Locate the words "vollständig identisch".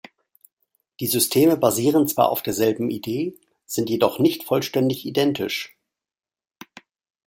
4.43-5.77